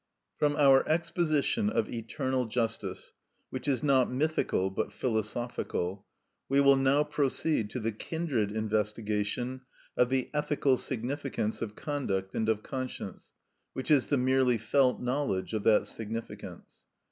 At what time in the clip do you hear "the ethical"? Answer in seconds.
10.09-10.77